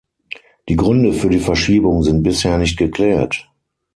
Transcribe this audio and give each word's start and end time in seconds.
Die 0.67 0.75
Gründe 0.77 1.13
für 1.13 1.29
die 1.29 1.37
Verschiebung 1.37 2.01
sind 2.01 2.23
bisher 2.23 2.57
nicht 2.57 2.75
geklärt. 2.75 3.51